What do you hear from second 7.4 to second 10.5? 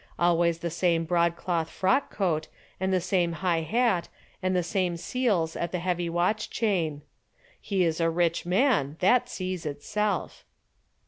He is a rich man, that sees itself."